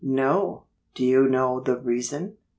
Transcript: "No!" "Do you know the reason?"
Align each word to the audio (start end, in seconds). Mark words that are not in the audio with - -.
"No!" 0.03 0.63
"Do 0.95 1.05
you 1.05 1.27
know 1.27 1.59
the 1.59 1.77
reason?" 1.77 2.37